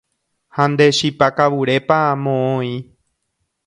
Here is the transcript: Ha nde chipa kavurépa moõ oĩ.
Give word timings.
Ha 0.55 0.63
nde 0.71 0.85
chipa 0.97 1.27
kavurépa 1.37 1.97
moõ 2.23 2.43
oĩ. 2.57 2.71